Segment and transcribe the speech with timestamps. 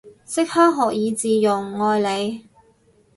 [0.25, 2.49] 即刻學以致用，愛你